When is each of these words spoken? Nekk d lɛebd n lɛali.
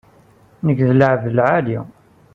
Nekk 0.65 0.79
d 0.89 0.91
lɛebd 0.99 1.25
n 1.31 1.35
lɛali. 1.37 1.77